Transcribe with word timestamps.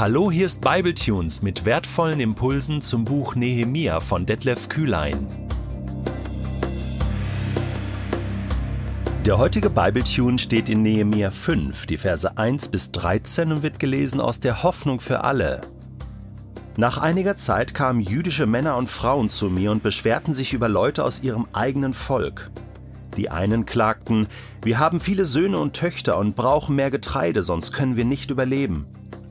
Hallo, 0.00 0.30
hier 0.30 0.46
ist 0.46 0.62
Bibletunes 0.62 1.42
mit 1.42 1.66
wertvollen 1.66 2.20
Impulsen 2.20 2.80
zum 2.80 3.04
Buch 3.04 3.34
Nehemia 3.34 4.00
von 4.00 4.24
Detlef 4.24 4.70
Kühlein. 4.70 5.26
Der 9.26 9.36
heutige 9.36 9.68
Bibletune 9.68 10.38
steht 10.38 10.70
in 10.70 10.82
Nehemia 10.82 11.30
5, 11.30 11.84
die 11.84 11.98
Verse 11.98 12.34
1 12.34 12.68
bis 12.68 12.92
13 12.92 13.52
und 13.52 13.62
wird 13.62 13.78
gelesen 13.78 14.22
aus 14.22 14.40
der 14.40 14.62
Hoffnung 14.62 15.00
für 15.00 15.22
alle. 15.22 15.60
Nach 16.78 16.96
einiger 16.96 17.36
Zeit 17.36 17.74
kamen 17.74 18.00
jüdische 18.00 18.46
Männer 18.46 18.78
und 18.78 18.88
Frauen 18.88 19.28
zu 19.28 19.50
mir 19.50 19.70
und 19.70 19.82
beschwerten 19.82 20.32
sich 20.32 20.54
über 20.54 20.70
Leute 20.70 21.04
aus 21.04 21.22
ihrem 21.22 21.46
eigenen 21.52 21.92
Volk. 21.92 22.50
Die 23.18 23.28
einen 23.28 23.66
klagten, 23.66 24.28
wir 24.62 24.78
haben 24.78 24.98
viele 24.98 25.26
Söhne 25.26 25.58
und 25.58 25.76
Töchter 25.76 26.16
und 26.16 26.36
brauchen 26.36 26.74
mehr 26.74 26.90
Getreide, 26.90 27.42
sonst 27.42 27.72
können 27.72 27.98
wir 27.98 28.06
nicht 28.06 28.30
überleben. 28.30 28.86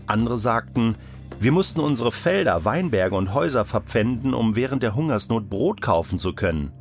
Andere 0.09 0.37
sagten, 0.37 0.95
wir 1.39 1.51
mussten 1.51 1.79
unsere 1.79 2.11
Felder, 2.11 2.65
Weinberge 2.65 3.15
und 3.15 3.33
Häuser 3.33 3.63
verpfänden, 3.63 4.33
um 4.33 4.55
während 4.55 4.83
der 4.83 4.95
Hungersnot 4.95 5.49
Brot 5.49 5.81
kaufen 5.81 6.19
zu 6.19 6.33
können. 6.33 6.71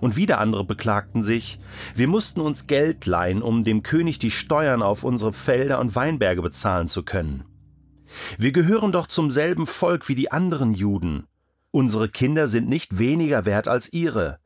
Und 0.00 0.16
wieder 0.16 0.38
andere 0.38 0.64
beklagten 0.64 1.22
sich, 1.22 1.58
wir 1.94 2.08
mussten 2.08 2.40
uns 2.40 2.66
Geld 2.66 3.06
leihen, 3.06 3.42
um 3.42 3.64
dem 3.64 3.82
König 3.82 4.18
die 4.18 4.30
Steuern 4.30 4.82
auf 4.82 5.04
unsere 5.04 5.32
Felder 5.32 5.80
und 5.80 5.94
Weinberge 5.94 6.42
bezahlen 6.42 6.88
zu 6.88 7.02
können. 7.02 7.44
Wir 8.38 8.52
gehören 8.52 8.92
doch 8.92 9.06
zum 9.06 9.30
selben 9.30 9.66
Volk 9.66 10.08
wie 10.08 10.14
die 10.14 10.30
anderen 10.30 10.72
Juden. 10.72 11.26
Unsere 11.70 12.08
Kinder 12.08 12.48
sind 12.48 12.68
nicht 12.68 12.98
weniger 12.98 13.44
wert 13.44 13.68
als 13.68 13.92
ihre. 13.92 14.38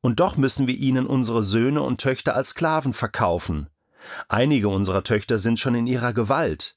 Und 0.00 0.20
doch 0.20 0.36
müssen 0.36 0.66
wir 0.66 0.74
ihnen 0.74 1.06
unsere 1.06 1.42
Söhne 1.42 1.82
und 1.82 2.00
Töchter 2.00 2.34
als 2.34 2.50
Sklaven 2.50 2.92
verkaufen. 2.92 3.68
Einige 4.28 4.68
unserer 4.68 5.02
Töchter 5.02 5.38
sind 5.38 5.58
schon 5.58 5.74
in 5.74 5.86
ihrer 5.86 6.12
Gewalt. 6.12 6.76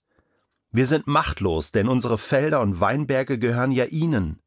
Wir 0.77 0.85
sind 0.85 1.07
machtlos, 1.07 1.71
denn 1.71 1.87
unsere 1.87 2.19
Felder 2.19 2.61
und 2.61 2.79
Weinberge 2.79 3.39
gehören 3.39 3.71
ja 3.71 3.85
ihnen. 3.85 4.37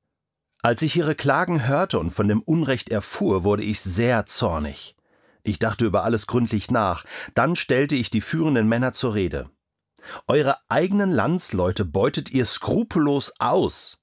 Als 0.62 0.80
ich 0.80 0.94
ihre 0.96 1.16
Klagen 1.16 1.66
hörte 1.66 1.98
und 1.98 2.12
von 2.12 2.28
dem 2.28 2.40
Unrecht 2.40 2.88
erfuhr, 2.88 3.42
wurde 3.42 3.64
ich 3.64 3.80
sehr 3.80 4.26
zornig. 4.26 4.94
Ich 5.42 5.58
dachte 5.58 5.86
über 5.86 6.04
alles 6.04 6.28
gründlich 6.28 6.70
nach, 6.70 7.04
dann 7.34 7.56
stellte 7.56 7.96
ich 7.96 8.10
die 8.10 8.20
führenden 8.20 8.68
Männer 8.68 8.92
zur 8.92 9.14
Rede. 9.14 9.50
Eure 10.28 10.58
eigenen 10.68 11.10
Landsleute 11.10 11.84
beutet 11.84 12.30
ihr 12.30 12.46
skrupellos 12.46 13.32
aus. 13.40 13.98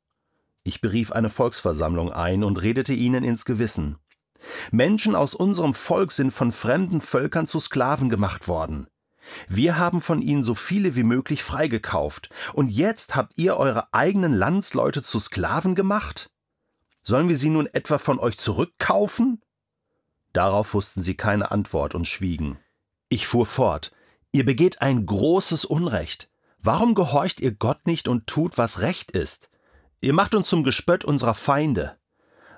Ich 0.65 0.81
berief 0.81 1.13
eine 1.13 1.29
Volksversammlung 1.29 2.11
ein 2.11 2.43
und 2.43 2.61
redete 2.61 2.91
ihnen 2.91 3.23
ins 3.23 3.45
Gewissen. 3.45 3.99
Menschen 4.69 5.15
aus 5.15 5.33
unserem 5.33 5.73
Volk 5.73 6.11
sind 6.11 6.31
von 6.31 6.51
fremden 6.51 6.99
Völkern 6.99 7.47
zu 7.47 7.61
Sklaven 7.61 8.09
gemacht 8.09 8.49
worden. 8.49 8.89
Wir 9.47 9.77
haben 9.77 10.01
von 10.01 10.21
ihnen 10.21 10.43
so 10.43 10.55
viele 10.55 10.95
wie 10.95 11.03
möglich 11.03 11.43
freigekauft, 11.43 12.29
und 12.53 12.69
jetzt 12.69 13.15
habt 13.15 13.33
ihr 13.37 13.57
eure 13.57 13.93
eigenen 13.93 14.33
Landsleute 14.33 15.01
zu 15.01 15.19
Sklaven 15.19 15.75
gemacht? 15.75 16.29
Sollen 17.01 17.29
wir 17.29 17.37
sie 17.37 17.49
nun 17.49 17.67
etwa 17.67 17.97
von 17.97 18.19
euch 18.19 18.37
zurückkaufen? 18.37 19.41
Darauf 20.33 20.73
wussten 20.73 21.01
sie 21.01 21.15
keine 21.15 21.51
Antwort 21.51 21.95
und 21.95 22.05
schwiegen. 22.05 22.59
Ich 23.09 23.27
fuhr 23.27 23.45
fort. 23.45 23.91
Ihr 24.31 24.45
begeht 24.45 24.81
ein 24.81 25.05
großes 25.05 25.65
Unrecht. 25.65 26.29
Warum 26.59 26.95
gehorcht 26.95 27.39
ihr 27.39 27.53
Gott 27.53 27.87
nicht 27.87 28.07
und 28.07 28.27
tut, 28.27 28.57
was 28.57 28.81
recht 28.81 29.11
ist? 29.11 29.49
Ihr 30.01 30.13
macht 30.13 30.35
uns 30.35 30.49
zum 30.49 30.63
Gespött 30.63 31.05
unserer 31.05 31.33
Feinde. 31.33 31.97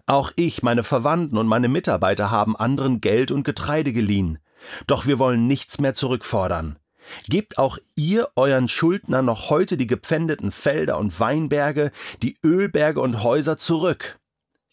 Auch 0.08 0.31
ich, 0.36 0.64
meine 0.64 0.83
Verwandten 0.83 1.38
und 1.38 1.45
meine 1.45 1.70
Mitarbeiter 1.70 2.31
haben 2.31 2.58
anderen 2.58 3.00
Geld 3.00 3.30
und 3.30 3.44
Getreide 3.44 3.94
geliehen. 3.94 4.39
Doch 4.88 5.07
wir 5.07 5.19
wollen 5.19 5.47
nichts 5.47 5.79
mehr 5.79 5.93
zurückfordern. 5.93 6.77
Gebt 7.27 7.57
auch 7.57 7.77
ihr 7.95 8.29
euren 8.35 8.67
Schuldner 8.67 9.21
noch 9.21 9.49
heute 9.49 9.77
die 9.77 9.88
gepfändeten 9.88 10.52
Felder 10.52 10.97
und 10.97 11.19
Weinberge, 11.19 11.91
die 12.21 12.38
Ölberge 12.45 13.02
und 13.02 13.23
Häuser 13.23 13.58
zurück. 13.58 14.19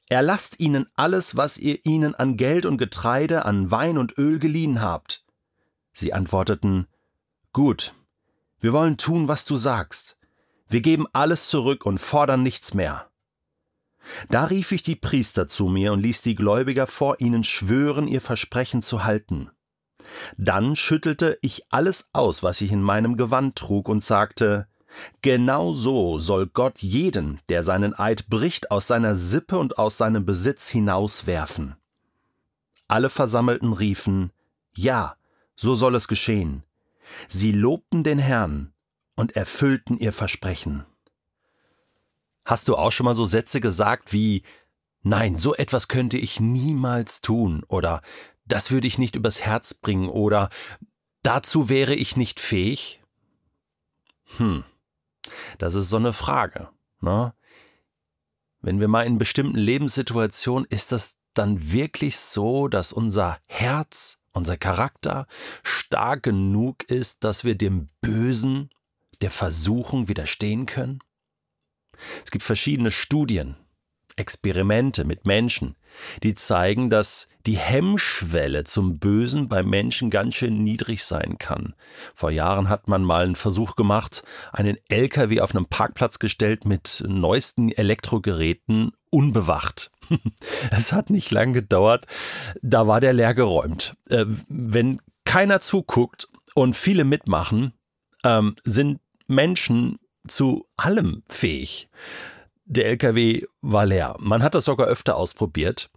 Erlasst 0.08 0.60
ihnen 0.60 0.86
alles, 0.94 1.36
was 1.36 1.58
ihr 1.58 1.84
ihnen 1.84 2.14
an 2.14 2.36
Geld 2.36 2.66
und 2.66 2.78
Getreide, 2.78 3.44
an 3.44 3.70
Wein 3.70 3.98
und 3.98 4.18
Öl 4.18 4.38
geliehen 4.38 4.80
habt. 4.80 5.24
Sie 5.92 6.12
antworteten 6.12 6.86
Gut, 7.52 7.92
wir 8.60 8.72
wollen 8.72 8.98
tun, 8.98 9.28
was 9.28 9.44
du 9.44 9.56
sagst. 9.56 10.16
Wir 10.68 10.80
geben 10.80 11.06
alles 11.12 11.48
zurück 11.48 11.86
und 11.86 11.98
fordern 11.98 12.42
nichts 12.42 12.74
mehr. 12.74 13.10
Da 14.28 14.44
rief 14.44 14.72
ich 14.72 14.82
die 14.82 14.94
Priester 14.94 15.48
zu 15.48 15.66
mir 15.66 15.92
und 15.92 16.00
ließ 16.00 16.22
die 16.22 16.34
Gläubiger 16.34 16.86
vor 16.86 17.20
ihnen 17.20 17.42
schwören, 17.42 18.06
ihr 18.06 18.20
Versprechen 18.20 18.82
zu 18.82 19.04
halten. 19.04 19.50
Dann 20.36 20.76
schüttelte 20.76 21.38
ich 21.42 21.64
alles 21.70 22.10
aus, 22.12 22.42
was 22.42 22.60
ich 22.60 22.72
in 22.72 22.82
meinem 22.82 23.16
Gewand 23.16 23.56
trug, 23.56 23.88
und 23.88 24.02
sagte 24.02 24.66
Genau 25.22 25.74
so 25.74 26.18
soll 26.18 26.46
Gott 26.46 26.78
jeden, 26.78 27.40
der 27.48 27.62
seinen 27.62 27.98
Eid 27.98 28.28
bricht, 28.28 28.70
aus 28.70 28.86
seiner 28.86 29.14
Sippe 29.14 29.58
und 29.58 29.78
aus 29.78 29.98
seinem 29.98 30.24
Besitz 30.24 30.68
hinauswerfen. 30.68 31.76
Alle 32.88 33.10
Versammelten 33.10 33.72
riefen 33.72 34.32
Ja, 34.74 35.16
so 35.56 35.74
soll 35.74 35.94
es 35.94 36.08
geschehen. 36.08 36.62
Sie 37.28 37.52
lobten 37.52 38.04
den 38.04 38.18
Herrn 38.18 38.72
und 39.16 39.36
erfüllten 39.36 39.98
ihr 39.98 40.12
Versprechen. 40.12 40.84
Hast 42.44 42.68
du 42.68 42.76
auch 42.76 42.92
schon 42.92 43.04
mal 43.04 43.14
so 43.14 43.26
Sätze 43.26 43.60
gesagt 43.60 44.12
wie 44.12 44.42
Nein, 45.02 45.36
so 45.36 45.54
etwas 45.54 45.86
könnte 45.86 46.16
ich 46.16 46.40
niemals 46.40 47.20
tun 47.20 47.62
oder 47.68 48.02
das 48.46 48.70
würde 48.70 48.86
ich 48.86 48.98
nicht 48.98 49.16
übers 49.16 49.42
Herz 49.42 49.74
bringen 49.74 50.08
oder 50.08 50.50
dazu 51.22 51.68
wäre 51.68 51.94
ich 51.94 52.16
nicht 52.16 52.40
fähig? 52.40 53.02
Hm, 54.36 54.64
das 55.58 55.74
ist 55.74 55.88
so 55.88 55.96
eine 55.96 56.12
Frage. 56.12 56.68
Ne? 57.00 57.34
Wenn 58.60 58.80
wir 58.80 58.88
mal 58.88 59.06
in 59.06 59.18
bestimmten 59.18 59.58
Lebenssituationen, 59.58 60.66
ist 60.70 60.92
das 60.92 61.16
dann 61.34 61.72
wirklich 61.72 62.18
so, 62.18 62.68
dass 62.68 62.92
unser 62.92 63.38
Herz, 63.46 64.18
unser 64.32 64.56
Charakter 64.56 65.26
stark 65.62 66.22
genug 66.22 66.84
ist, 66.84 67.24
dass 67.24 67.44
wir 67.44 67.54
dem 67.54 67.88
Bösen, 68.00 68.70
der 69.20 69.30
Versuchung 69.30 70.08
widerstehen 70.08 70.66
können? 70.66 71.00
Es 72.24 72.30
gibt 72.30 72.44
verschiedene 72.44 72.90
Studien, 72.90 73.56
Experimente 74.16 75.04
mit 75.04 75.26
Menschen, 75.26 75.76
die 76.22 76.34
zeigen, 76.34 76.90
dass 76.90 77.28
die 77.46 77.56
Hemmschwelle 77.58 78.64
zum 78.64 78.98
Bösen 78.98 79.48
bei 79.48 79.62
Menschen 79.62 80.10
ganz 80.10 80.34
schön 80.34 80.64
niedrig 80.64 81.04
sein 81.04 81.38
kann. 81.38 81.74
Vor 82.14 82.30
Jahren 82.30 82.68
hat 82.68 82.88
man 82.88 83.02
mal 83.04 83.24
einen 83.24 83.36
Versuch 83.36 83.76
gemacht, 83.76 84.24
einen 84.52 84.78
LKW 84.88 85.40
auf 85.40 85.54
einem 85.54 85.66
Parkplatz 85.66 86.18
gestellt 86.18 86.64
mit 86.64 87.04
neuesten 87.06 87.70
Elektrogeräten 87.70 88.92
unbewacht. 89.10 89.90
es 90.70 90.92
hat 90.92 91.10
nicht 91.10 91.30
lang 91.30 91.52
gedauert, 91.52 92.06
da 92.62 92.86
war 92.86 93.00
der 93.00 93.12
leer 93.12 93.34
geräumt. 93.34 93.96
Äh, 94.08 94.26
wenn 94.48 95.00
keiner 95.24 95.60
zuguckt 95.60 96.28
und 96.54 96.74
viele 96.74 97.04
mitmachen, 97.04 97.72
ähm, 98.24 98.56
sind 98.64 99.00
Menschen 99.28 99.98
zu 100.26 100.66
allem 100.76 101.22
fähig. 101.28 101.88
Der 102.68 102.86
LKW 102.86 103.44
war 103.60 103.86
leer. 103.86 104.16
Man 104.18 104.42
hat 104.42 104.56
das 104.56 104.64
sogar 104.64 104.88
öfter 104.88 105.16
ausprobiert. 105.16 105.88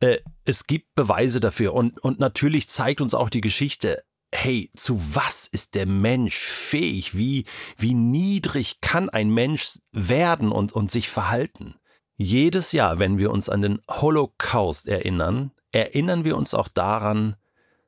Äh, 0.00 0.18
es 0.44 0.66
gibt 0.66 0.94
Beweise 0.96 1.38
dafür 1.38 1.72
und, 1.72 2.00
und 2.00 2.18
natürlich 2.18 2.68
zeigt 2.68 3.00
uns 3.00 3.14
auch 3.14 3.30
die 3.30 3.40
Geschichte, 3.40 4.02
hey, 4.34 4.70
zu 4.74 5.14
was 5.14 5.46
ist 5.46 5.76
der 5.76 5.86
Mensch 5.86 6.36
fähig? 6.36 7.16
Wie, 7.16 7.44
wie 7.76 7.94
niedrig 7.94 8.80
kann 8.80 9.08
ein 9.08 9.30
Mensch 9.30 9.78
werden 9.92 10.50
und, 10.50 10.72
und 10.72 10.90
sich 10.90 11.08
verhalten? 11.08 11.76
Jedes 12.16 12.72
Jahr, 12.72 12.98
wenn 12.98 13.18
wir 13.18 13.30
uns 13.30 13.48
an 13.48 13.62
den 13.62 13.80
Holocaust 13.88 14.88
erinnern, 14.88 15.52
erinnern 15.70 16.24
wir 16.24 16.36
uns 16.36 16.54
auch 16.54 16.68
daran, 16.68 17.36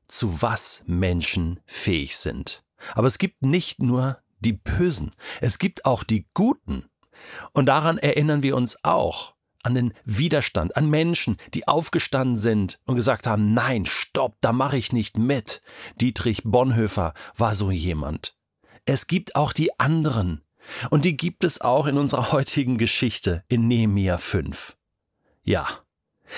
zu 0.07 0.43
was 0.43 0.85
Menschen 0.87 1.61
fähig 1.67 2.17
sind. 2.17 2.63
Aber 2.95 3.09
es 3.09 3.19
gibt 3.19 3.43
nicht 3.43 3.83
nur 3.83 4.19
die 4.39 4.53
Bösen, 4.53 5.11
es 5.41 5.59
gibt 5.59 5.85
auch 5.85 6.05
die 6.05 6.27
Guten. 6.35 6.85
Und 7.53 7.67
daran 7.67 7.99
erinnern 7.99 8.43
wir 8.43 8.57
uns 8.57 8.83
auch 8.85 9.35
an 9.63 9.75
den 9.75 9.95
Widerstand, 10.05 10.77
an 10.77 10.89
Menschen, 10.89 11.37
die 11.55 11.67
aufgestanden 11.67 12.37
sind 12.37 12.81
und 12.85 12.97
gesagt 12.97 13.27
haben, 13.27 13.53
nein, 13.55 13.87
stopp, 13.87 14.37
da 14.41 14.53
mache 14.53 14.77
ich 14.77 14.93
nicht 14.93 15.19
mit. 15.19 15.63
Dietrich 16.01 16.43
Bonhoeffer 16.45 17.13
war 17.37 17.55
so 17.55 17.71
jemand. 17.71 18.37
Es 18.85 19.07
gibt 19.07 19.37
auch 19.37 19.53
die 19.53 19.79
anderen. 19.79 20.43
Und 20.91 21.05
die 21.05 21.17
gibt 21.17 21.45
es 21.45 21.61
auch 21.61 21.87
in 21.87 21.99
unserer 21.99 22.33
heutigen 22.33 22.79
Geschichte 22.79 23.45
in 23.49 23.69
Nehemia 23.69 24.19
5. 24.19 24.77
Ja, 25.43 25.67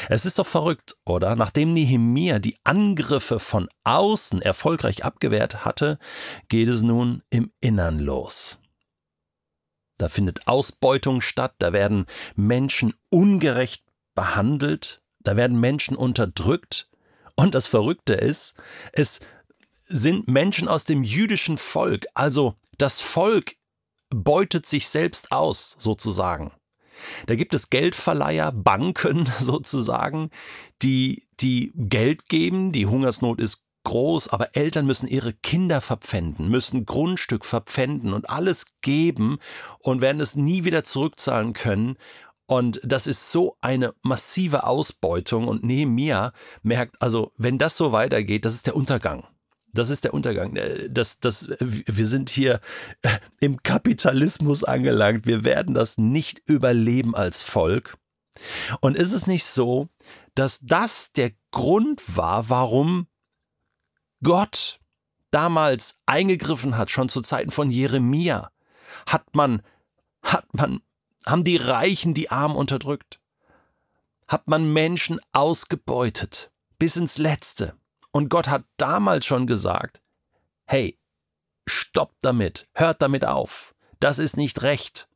es 0.09 0.25
ist 0.25 0.39
doch 0.39 0.47
verrückt, 0.47 0.97
oder? 1.05 1.37
Nachdem 1.37 1.73
Nehemia 1.73 2.39
die 2.39 2.57
Angriffe 2.65 3.39
von 3.39 3.69
außen 3.85 4.41
erfolgreich 4.41 5.05
abgewehrt 5.05 5.65
hatte, 5.65 5.99
geht 6.49 6.69
es 6.69 6.83
nun 6.83 7.23
im 7.31 7.53
Innern 7.61 7.99
los. 7.99 8.61
Da 10.01 10.09
findet 10.09 10.47
Ausbeutung 10.47 11.21
statt, 11.21 11.55
da 11.59 11.75
werden 11.75 12.07
Menschen 12.35 12.95
ungerecht 13.11 13.85
behandelt, 14.15 15.03
da 15.19 15.37
werden 15.37 15.61
Menschen 15.61 15.95
unterdrückt. 15.95 16.89
Und 17.37 17.55
das 17.55 17.67
Verrückte 17.67 18.15
ist, 18.15 18.57
es 18.93 19.21
sind 19.83 20.27
Menschen 20.27 20.69
aus 20.69 20.87
dem 20.87 21.05
jüdischen 21.05 21.59
Volk, 21.59 22.07
also 22.15 22.55
das 22.79 23.01
Volk 23.01 23.57
beutet 24.09 24.65
sich 24.65 24.89
selbst 24.89 25.33
aus, 25.33 25.77
sozusagen. 25.79 26.53
Da 27.27 27.35
gibt 27.35 27.53
es 27.53 27.69
Geldverleiher, 27.69 28.53
Banken 28.53 29.31
sozusagen, 29.39 30.31
die, 30.81 31.25
die 31.41 31.73
Geld 31.75 32.29
geben. 32.31 32.73
Die 32.73 32.87
Hungersnot 32.87 33.39
ist 33.39 33.65
groß, 33.85 34.29
aber 34.29 34.57
Eltern 34.57 34.87
müssen 34.87 35.09
ihre 35.09 35.33
Kinder 35.33 35.81
verpfänden, 35.81 36.49
müssen 36.49 36.87
Grundstück 36.87 37.45
verpfänden 37.45 38.13
und 38.13 38.29
alles 38.29 38.67
geben 38.83 39.39
und 39.79 40.01
werden 40.01 40.21
es 40.21 40.37
nie 40.37 40.65
wieder 40.65 40.85
zurückzahlen 40.85 41.53
können. 41.53 41.97
Und 42.47 42.81
das 42.83 43.07
ist 43.07 43.31
so 43.31 43.57
eine 43.61 43.95
massive 44.03 44.65
Ausbeutung. 44.65 45.47
Und 45.47 45.63
Nehemiah 45.63 46.33
merkt, 46.63 47.01
also, 47.01 47.33
wenn 47.37 47.59
das 47.59 47.77
so 47.77 47.93
weitergeht, 47.93 48.45
das 48.45 48.55
ist 48.55 48.67
der 48.67 48.75
Untergang. 48.75 49.25
Das 49.73 49.89
ist 49.89 50.03
der 50.03 50.15
Untergang. 50.15 50.57
Äh, 50.57 50.91
das, 50.91 51.21
das, 51.21 51.49
wir 51.61 52.07
sind 52.07 52.29
hier 52.29 52.61
äh, 53.03 53.19
im 53.41 53.63
Kapitalismus 53.63 54.65
angelangt. 54.65 55.27
Wir 55.27 55.45
werden 55.45 55.75
das 55.75 55.97
nicht 55.97 56.43
überleben 56.47 57.15
als 57.15 57.41
Volk. 57.43 57.97
Und 58.81 58.97
ist 58.97 59.13
es 59.13 59.29
nicht 59.29 59.45
so, 59.45 59.89
dass 60.35 60.61
das 60.61 61.13
der 61.13 61.33
Grund 61.53 62.17
war, 62.17 62.49
warum 62.49 63.07
Gott 64.23 64.81
damals 65.31 66.01
eingegriffen 66.07 66.77
hat, 66.77 66.91
schon 66.91 67.09
zu 67.09 67.21
Zeiten 67.21 67.51
von 67.51 67.71
Jeremia? 67.71 68.51
Hat 69.07 69.35
man, 69.35 69.63
hat 70.23 70.53
man 70.55 70.83
haben 71.27 71.45
die 71.45 71.57
Reichen 71.57 72.15
die 72.15 72.31
Armen 72.31 72.57
unterdrückt? 72.57 73.21
Hat 74.27 74.49
man 74.49 74.73
Menschen 74.73 75.21
ausgebeutet 75.33 76.51
bis 76.79 76.97
ins 76.97 77.19
Letzte? 77.19 77.75
Und 78.13 78.29
Gott 78.29 78.49
hat 78.49 78.65
damals 78.77 79.27
schon 79.27 79.47
gesagt, 79.47 80.03
hey, 80.67 80.99
stoppt 81.67 82.17
damit, 82.23 82.69
hört 82.75 83.03
damit 83.03 83.25
auf, 83.25 83.75
das 84.01 84.19
ist 84.19 84.37
nicht 84.37 84.63
recht. 84.63 85.09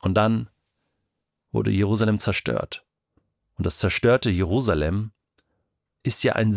Und 0.00 0.14
dann 0.14 0.48
wurde 1.52 1.70
Jerusalem 1.70 2.18
zerstört. 2.18 2.84
Und 3.56 3.66
das 3.66 3.78
zerstörte 3.78 4.30
Jerusalem 4.30 5.12
ist 6.02 6.22
ja 6.24 6.34
ein 6.34 6.52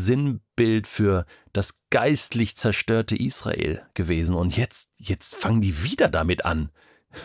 Sinnbild 0.56 0.88
für 0.88 1.26
das 1.52 1.80
geistlich 1.90 2.56
zerstörte 2.56 3.16
Israel 3.16 3.82
gewesen. 3.94 4.36
Und 4.36 4.58
jetzt, 4.58 4.90
jetzt 4.98 5.36
fangen 5.36 5.62
die 5.62 5.84
wieder 5.84 6.10
damit 6.10 6.46
an 6.46 6.72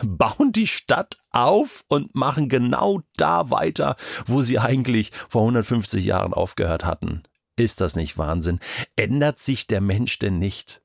bauen 0.03 0.51
die 0.51 0.67
Stadt 0.67 1.17
auf 1.31 1.83
und 1.87 2.13
machen 2.13 2.47
genau 2.47 3.01
da 3.17 3.49
weiter, 3.49 3.95
wo 4.27 4.43
sie 4.43 4.59
eigentlich 4.59 5.11
vor 5.29 5.41
150 5.41 6.05
Jahren 6.05 6.31
aufgehört 6.31 6.85
hatten. 6.85 7.23
Ist 7.57 7.81
das 7.81 7.95
nicht 7.95 8.15
Wahnsinn? 8.15 8.59
Ändert 8.95 9.39
sich 9.39 9.65
der 9.65 9.81
Mensch 9.81 10.19
denn 10.19 10.37
nicht? 10.37 10.83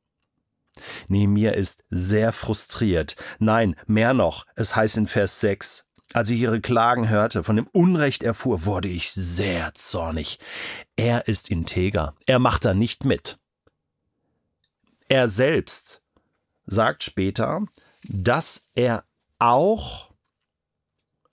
Nehemiah 1.07 1.51
ist 1.51 1.85
sehr 1.91 2.33
frustriert. 2.33 3.17
Nein, 3.39 3.77
mehr 3.87 4.15
noch, 4.15 4.47
es 4.57 4.75
heißt 4.75 4.97
in 4.97 5.07
Vers 5.07 5.39
6, 5.39 5.87
als 6.15 6.31
ich 6.31 6.41
ihre 6.41 6.61
Klagen 6.61 7.09
hörte, 7.09 7.43
von 7.43 7.57
dem 7.57 7.67
Unrecht 7.73 8.23
erfuhr, 8.23 8.65
wurde 8.65 8.89
ich 8.89 9.11
sehr 9.13 9.75
zornig. 9.75 10.39
Er 10.97 11.27
ist 11.27 11.51
integer, 11.51 12.15
er 12.27 12.39
macht 12.39 12.65
da 12.65 12.73
nicht 12.73 13.05
mit. 13.05 13.37
Er 15.09 15.29
selbst 15.29 16.03
sagt 16.67 17.03
später, 17.03 17.63
dass 18.05 18.69
er 18.75 19.05
auch, 19.41 20.13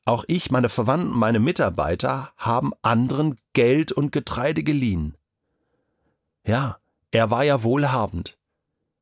auch 0.03 0.25
ich, 0.27 0.49
meine 0.49 0.67
Verwandten, 0.67 1.17
meine 1.17 1.39
Mitarbeiter 1.39 2.33
haben 2.35 2.73
anderen 2.81 3.39
Geld 3.53 3.91
und 3.91 4.11
Getreide 4.11 4.63
geliehen. 4.63 5.15
Ja, 6.43 6.79
er 7.11 7.29
war 7.29 7.43
ja 7.43 7.61
wohlhabend. 7.61 8.39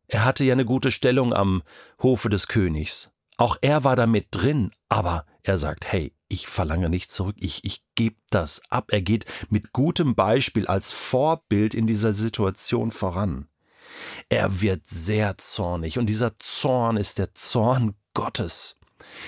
Er 0.09 0.25
hatte 0.25 0.43
ja 0.43 0.53
eine 0.53 0.65
gute 0.65 0.91
Stellung 0.91 1.33
am 1.33 1.63
Hofe 2.03 2.29
des 2.29 2.47
Königs. 2.49 3.11
Auch 3.37 3.57
er 3.61 3.85
war 3.85 3.95
damit 3.95 4.27
drin, 4.31 4.71
aber 4.89 5.25
er 5.49 5.57
sagt, 5.57 5.91
hey, 5.91 6.13
ich 6.27 6.47
verlange 6.47 6.89
nicht 6.89 7.11
zurück, 7.11 7.35
ich, 7.39 7.65
ich 7.65 7.81
gebe 7.95 8.15
das 8.29 8.61
ab. 8.69 8.91
Er 8.91 9.01
geht 9.01 9.25
mit 9.49 9.73
gutem 9.73 10.13
Beispiel 10.13 10.67
als 10.67 10.91
Vorbild 10.91 11.73
in 11.73 11.87
dieser 11.87 12.13
Situation 12.13 12.91
voran. 12.91 13.47
Er 14.29 14.61
wird 14.61 14.85
sehr 14.85 15.39
zornig 15.39 15.97
und 15.97 16.05
dieser 16.05 16.37
Zorn 16.37 16.97
ist 16.97 17.17
der 17.17 17.33
Zorn 17.33 17.95
Gottes. 18.13 18.77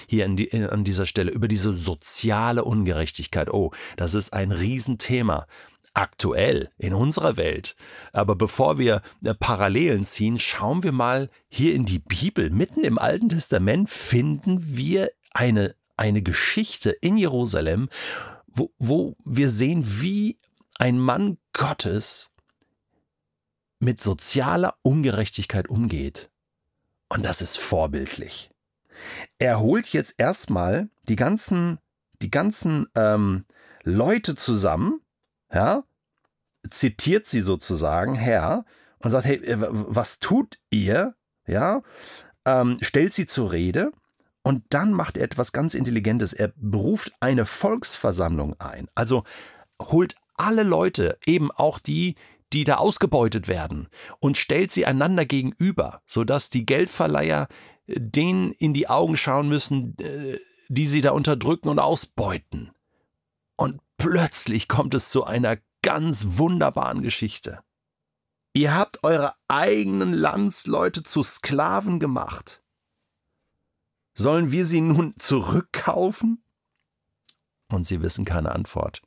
Hier 0.08 0.28
die, 0.30 0.54
an 0.54 0.84
dieser 0.84 1.08
Stelle 1.08 1.32
über 1.32 1.48
diese 1.48 1.76
soziale 1.76 2.64
Ungerechtigkeit. 2.64 3.52
Oh, 3.52 3.72
das 3.98 4.14
ist 4.14 4.32
ein 4.32 4.52
Riesenthema 4.52 5.48
aktuell 5.96 6.70
in 6.78 6.94
unserer 6.94 7.36
Welt. 7.36 7.76
Aber 8.14 8.36
bevor 8.36 8.78
wir 8.78 9.02
äh, 9.24 9.34
Parallelen 9.34 10.06
ziehen, 10.06 10.38
schauen 10.38 10.84
wir 10.84 10.92
mal 10.92 11.32
hier 11.50 11.74
in 11.74 11.86
die 11.86 12.00
Bibel. 12.00 12.52
Mitten 12.52 12.84
im 12.84 13.00
Alten 13.00 13.30
Testament 13.30 13.90
finden 13.90 14.60
wir 14.62 15.10
eine, 15.34 15.76
eine 16.02 16.24
Geschichte 16.24 16.90
in 16.90 17.16
Jerusalem, 17.16 17.88
wo, 18.48 18.74
wo 18.80 19.16
wir 19.24 19.50
sehen, 19.50 19.84
wie 19.86 20.40
ein 20.80 20.98
Mann 20.98 21.38
Gottes 21.54 22.32
mit 23.80 24.02
sozialer 24.02 24.76
Ungerechtigkeit 24.82 25.70
umgeht. 25.70 26.32
Und 27.08 27.24
das 27.24 27.42
ist 27.42 27.58
vorbildlich. 27.58 28.50
Er 29.38 29.60
holt 29.60 29.94
jetzt 29.94 30.16
erstmal 30.18 30.90
die 31.08 31.16
ganzen, 31.16 31.78
die 32.22 32.32
ganzen 32.32 32.88
ähm, 32.96 33.46
Leute 33.84 34.34
zusammen, 34.34 35.02
ja, 35.54 35.84
zitiert 36.68 37.28
sie 37.28 37.42
sozusagen 37.42 38.16
her 38.16 38.66
und 39.00 39.12
sagt, 39.12 39.26
hey, 39.26 39.40
was 39.46 40.18
tut 40.20 40.58
ihr? 40.72 41.16
Ja, 41.46 41.84
ähm, 42.46 42.78
stellt 42.82 43.14
sie 43.14 43.28
zur 43.28 43.52
Rede 43.52 43.92
und 44.44 44.64
dann 44.70 44.94
macht 44.94 45.18
er 45.18 45.24
etwas 45.24 45.52
ganz 45.52 45.74
Intelligentes. 45.74 46.34
Er 46.34 46.52
beruft 46.56 47.12
eine 47.20 47.46
Volksversammlung 47.46 48.60
ein. 48.60 48.88
Also 48.96 49.24
holt 49.82 50.16
alle 50.36 50.64
Leute, 50.64 51.18
eben 51.26 51.52
auch 51.52 51.80
die, 51.80 52.16
die 52.54 52.64
da 52.64 52.76
ausgebeutet 52.76 53.48
werden 53.48 53.88
und 54.20 54.38
stellt 54.38 54.72
sie 54.72 54.86
einander 54.86 55.26
gegenüber, 55.26 56.02
sodass 56.06 56.50
die 56.50 56.66
Geldverleiher 56.66 57.48
äh, 57.88 58.00
denen 58.00 58.52
in 58.54 58.74
die 58.74 58.90
Augen 58.90 59.16
schauen 59.16 59.48
müssen, 59.48 59.96
äh, 60.00 60.38
die 60.68 60.88
sie 60.88 61.02
da 61.02 61.12
unterdrücken 61.12 61.70
und 61.70 61.80
ausbeuten. 61.80 62.72
Und 63.56 63.80
plötzlich 63.98 64.68
kommt 64.68 64.96
es 64.96 65.10
zu 65.10 65.24
einer 65.24 65.58
ganz 65.82 66.26
wunderbaren 66.38 67.02
Geschichte. 67.02 67.60
Ihr 68.54 68.76
habt 68.76 69.04
eure 69.04 69.34
eigenen 69.48 70.14
Landsleute 70.14 71.04
zu 71.04 71.24
Sklaven 71.24 72.00
gemacht. 72.00 72.62
Sollen 74.14 74.52
wir 74.52 74.66
sie 74.66 74.82
nun 74.82 75.14
zurückkaufen? 75.18 76.44
Und 77.70 77.86
sie 77.86 78.02
wissen 78.02 78.26
keine 78.26 78.52
Antwort 78.54 79.02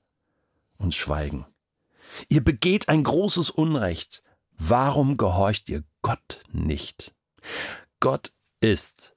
und 0.79 0.95
schweigen. 0.95 1.47
Ihr 2.29 2.43
begeht 2.43 2.89
ein 2.89 3.05
großes 3.05 3.51
Unrecht. 3.51 4.23
Warum 4.57 5.17
gehorcht 5.17 5.69
ihr 5.69 5.85
Gott 6.03 6.43
nicht? 6.53 7.15
Gott 8.01 8.33
ist 8.61 9.15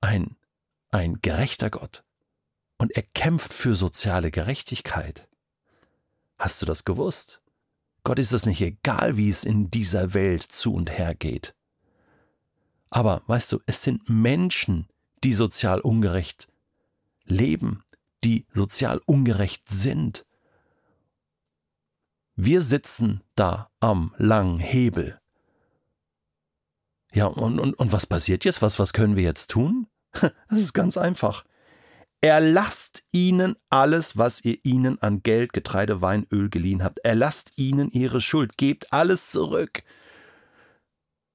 ein, 0.00 0.36
ein 0.90 1.20
gerechter 1.20 1.70
Gott 1.70 2.04
und 2.78 2.92
er 2.92 3.02
kämpft 3.02 3.52
für 3.52 3.76
soziale 3.76 4.30
Gerechtigkeit. 4.30 5.28
Hast 6.38 6.62
du 6.62 6.66
das 6.66 6.84
gewusst? 6.84 7.42
Gott 8.04 8.18
ist 8.18 8.32
es 8.32 8.46
nicht 8.46 8.62
egal, 8.62 9.18
wie 9.18 9.28
es 9.28 9.44
in 9.44 9.70
dieser 9.70 10.14
Welt 10.14 10.42
zu 10.42 10.72
und 10.72 10.90
her 10.90 11.14
geht. 11.14 11.54
Aber 12.88 13.22
weißt 13.26 13.52
du, 13.52 13.60
es 13.66 13.82
sind 13.82 14.08
Menschen, 14.08 14.88
die 15.24 15.34
sozial 15.34 15.80
ungerecht 15.80 16.48
leben, 17.24 17.84
die 18.24 18.46
sozial 18.52 19.00
ungerecht 19.06 19.68
sind. 19.68 20.26
Wir 22.36 22.62
sitzen 22.62 23.22
da 23.34 23.70
am 23.80 24.14
langen 24.16 24.58
Hebel. 24.58 25.20
Ja, 27.12 27.26
und, 27.26 27.58
und, 27.58 27.74
und 27.74 27.92
was 27.92 28.06
passiert 28.06 28.44
jetzt? 28.44 28.62
Was, 28.62 28.78
was 28.78 28.92
können 28.92 29.16
wir 29.16 29.24
jetzt 29.24 29.50
tun? 29.50 29.86
Das 30.48 30.58
ist 30.58 30.72
ganz 30.72 30.96
einfach. 30.96 31.44
Erlasst 32.20 33.02
ihnen 33.12 33.56
alles, 33.70 34.18
was 34.18 34.44
ihr 34.44 34.58
ihnen 34.62 35.00
an 35.00 35.22
Geld, 35.22 35.52
Getreide, 35.52 36.02
Wein, 36.02 36.26
Öl 36.30 36.50
geliehen 36.50 36.84
habt. 36.84 36.98
Erlasst 36.98 37.52
ihnen 37.56 37.90
ihre 37.90 38.20
Schuld. 38.20 38.58
Gebt 38.58 38.92
alles 38.92 39.30
zurück. 39.30 39.82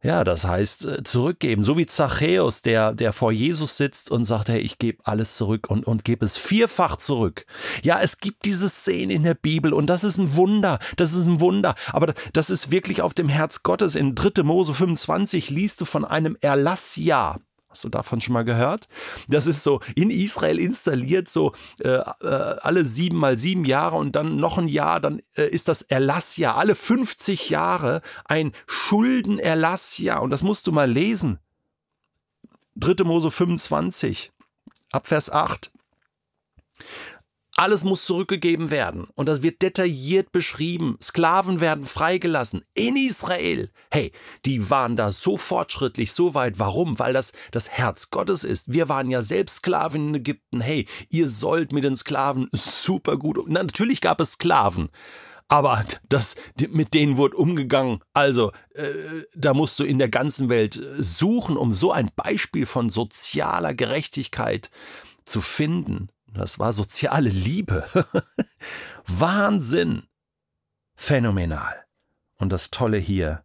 Ja, 0.05 0.23
das 0.23 0.45
heißt 0.45 0.85
äh, 0.85 1.03
zurückgeben. 1.03 1.63
So 1.63 1.79
wie 1.79 1.87
Zachäus, 1.87 2.61
der, 2.61 2.93
der 2.93 3.11
vor 3.11 3.31
Jesus 3.31 3.75
sitzt 3.75 4.11
und 4.11 4.23
sagt, 4.23 4.49
hey, 4.49 4.59
ich 4.59 4.77
gebe 4.77 4.99
alles 5.03 5.35
zurück 5.35 5.67
und, 5.67 5.87
und 5.87 6.03
gebe 6.03 6.23
es 6.23 6.37
vierfach 6.37 6.97
zurück. 6.97 7.47
Ja, 7.81 7.99
es 7.99 8.19
gibt 8.19 8.45
diese 8.45 8.69
Szene 8.69 9.13
in 9.13 9.23
der 9.23 9.33
Bibel 9.33 9.73
und 9.73 9.87
das 9.87 10.03
ist 10.03 10.19
ein 10.19 10.35
Wunder. 10.35 10.77
Das 10.95 11.13
ist 11.13 11.25
ein 11.25 11.39
Wunder. 11.39 11.73
Aber 11.91 12.13
das 12.33 12.51
ist 12.51 12.69
wirklich 12.69 13.01
auf 13.01 13.15
dem 13.15 13.29
Herz 13.29 13.63
Gottes. 13.63 13.95
In 13.95 14.13
3. 14.13 14.43
Mose 14.43 14.75
25 14.75 15.49
liest 15.49 15.81
du 15.81 15.85
von 15.85 16.05
einem 16.05 16.37
Erlassjahr. 16.39 17.39
Hast 17.75 17.83
du 17.83 17.89
davon 17.89 18.21
schon 18.21 18.31
mal 18.31 18.45
gehört? 18.45 18.87
Das 19.27 19.47
ist 19.47 19.61
so 19.61 19.81
in 19.95 20.09
Israel 20.09 20.59
installiert, 20.59 21.27
so 21.27 21.51
äh, 21.81 21.89
äh, 21.89 22.05
alle 22.21 22.85
sieben 22.85 23.17
mal 23.17 23.37
sieben 23.37 23.65
Jahre 23.65 23.97
und 23.97 24.15
dann 24.15 24.37
noch 24.37 24.57
ein 24.57 24.69
Jahr, 24.69 25.01
dann 25.01 25.21
äh, 25.35 25.49
ist 25.49 25.67
das 25.67 25.81
Erlassjahr. 25.81 26.55
Alle 26.55 26.73
50 26.73 27.49
Jahre 27.49 28.01
ein 28.23 28.53
Schuldenerlassjahr. 28.65 30.21
Und 30.21 30.29
das 30.29 30.41
musst 30.41 30.67
du 30.67 30.71
mal 30.71 30.89
lesen. 30.89 31.39
3. 32.77 33.03
Mose 33.03 33.29
25, 33.29 34.31
Abvers 34.93 35.29
8. 35.29 35.73
Alles 37.57 37.85
muss 37.85 38.03
zurückgegeben 38.03 38.69
werden. 38.69 39.07
Und 39.15 39.29
das 39.29 39.41
wird 39.41 39.61
detailliert 39.61 40.33
beschrieben. 40.33 40.97
Sklaven 41.01 41.61
werden 41.61 41.85
freigelassen. 41.85 42.65
In 42.73 42.97
Israel. 42.97 43.71
Hey, 43.89 44.11
die 44.45 44.69
waren 44.69 44.97
da 44.97 45.11
so 45.11 45.37
fortschrittlich, 45.37 46.11
so 46.11 46.33
weit. 46.33 46.59
Warum? 46.59 46.99
Weil 46.99 47.13
das 47.13 47.31
das 47.51 47.69
Herz 47.69 48.09
Gottes 48.09 48.43
ist. 48.43 48.73
Wir 48.73 48.89
waren 48.89 49.09
ja 49.09 49.21
selbst 49.21 49.57
Sklaven 49.57 50.09
in 50.09 50.15
Ägypten. 50.15 50.59
Hey, 50.59 50.85
ihr 51.09 51.29
sollt 51.29 51.71
mit 51.71 51.85
den 51.85 51.95
Sklaven 51.95 52.49
super 52.51 53.17
gut. 53.17 53.39
Na, 53.47 53.63
natürlich 53.63 54.01
gab 54.01 54.19
es 54.19 54.33
Sklaven. 54.33 54.89
Aber 55.47 55.85
das, 56.09 56.35
mit 56.69 56.93
denen 56.93 57.17
wurde 57.17 57.37
umgegangen. 57.37 57.99
Also, 58.13 58.51
äh, 58.73 59.23
da 59.35 59.53
musst 59.53 59.79
du 59.79 59.85
in 59.85 59.99
der 59.99 60.09
ganzen 60.09 60.49
Welt 60.49 60.81
suchen, 60.97 61.55
um 61.55 61.71
so 61.71 61.91
ein 61.91 62.09
Beispiel 62.15 62.65
von 62.65 62.89
sozialer 62.89 63.73
Gerechtigkeit 63.73 64.71
zu 65.23 65.41
finden. 65.41 66.09
Das 66.35 66.59
war 66.59 66.73
soziale 66.73 67.29
Liebe. 67.29 67.85
Wahnsinn. 69.07 70.03
Phänomenal. 70.95 71.85
Und 72.37 72.49
das 72.49 72.71
Tolle 72.71 72.97
hier. 72.97 73.43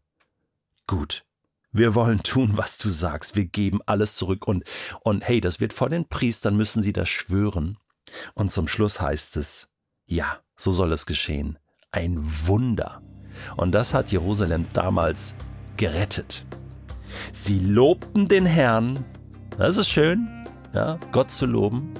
Gut. 0.87 1.25
Wir 1.73 1.95
wollen 1.95 2.23
tun, 2.23 2.57
was 2.57 2.79
du 2.79 2.91
sagst. 2.91 3.37
Wir 3.37 3.45
geben 3.45 3.81
alles 3.87 4.17
zurück. 4.17 4.47
Und, 4.49 4.65
und 5.03 5.23
hey, 5.23 5.41
das 5.41 5.61
wird 5.61 5.73
vor 5.73 5.89
den 5.89 6.09
Priestern, 6.09 6.57
müssen 6.57 6.83
sie 6.83 6.93
das 6.93 7.09
schwören. 7.09 7.79
Und 8.35 8.51
zum 8.51 8.67
Schluss 8.67 9.01
heißt 9.01 9.37
es, 9.37 9.69
ja, 10.07 10.41
so 10.57 10.73
soll 10.73 10.93
es 10.93 11.07
geschehen. 11.07 11.59
Ein 11.93 12.19
Wunder. 12.47 13.03
Und 13.57 13.73
das 13.73 13.95
hat 13.95 14.11
Jerusalem 14.11 14.67
damals 14.73 15.37
gerettet. 15.77 16.45
Sie 17.33 17.61
lobten 17.61 18.27
den 18.27 18.47
Herrn. 18.47 19.05
Das 19.57 19.77
ist 19.77 19.89
schön, 19.89 20.29
ja, 20.73 20.99
Gott 21.13 21.31
zu 21.31 21.47
loben. 21.47 21.93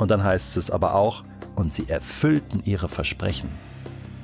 Und 0.00 0.10
dann 0.10 0.24
heißt 0.24 0.56
es 0.56 0.70
aber 0.70 0.94
auch, 0.94 1.24
und 1.56 1.74
sie 1.74 1.88
erfüllten 1.88 2.62
ihre 2.64 2.88
Versprechen. 2.88 3.50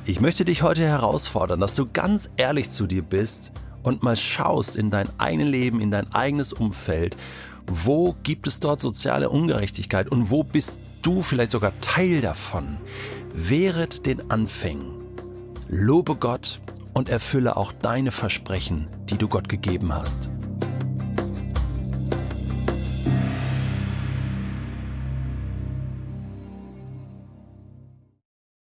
Ich 0.06 0.22
möchte 0.22 0.46
dich 0.46 0.62
heute 0.62 0.84
herausfordern, 0.84 1.60
dass 1.60 1.74
du 1.74 1.86
ganz 1.86 2.30
ehrlich 2.38 2.70
zu 2.70 2.86
dir 2.86 3.02
bist 3.02 3.52
und 3.82 4.02
mal 4.02 4.16
schaust 4.16 4.76
in 4.76 4.90
dein 4.90 5.08
eigenes 5.18 5.50
Leben, 5.50 5.80
in 5.82 5.90
dein 5.90 6.10
eigenes 6.14 6.54
Umfeld, 6.54 7.18
wo 7.66 8.16
gibt 8.22 8.46
es 8.46 8.58
dort 8.58 8.80
soziale 8.80 9.28
Ungerechtigkeit 9.28 10.08
und 10.08 10.30
wo 10.30 10.44
bist 10.44 10.80
du 11.02 11.20
vielleicht 11.20 11.50
sogar 11.50 11.72
Teil 11.82 12.22
davon. 12.22 12.78
Wehret 13.34 14.06
den 14.06 14.30
Anfängen, 14.30 14.92
lobe 15.68 16.16
Gott 16.16 16.58
und 16.94 17.10
erfülle 17.10 17.54
auch 17.54 17.72
deine 17.72 18.12
Versprechen, 18.12 18.88
die 19.10 19.18
du 19.18 19.28
Gott 19.28 19.50
gegeben 19.50 19.92
hast. 19.92 20.30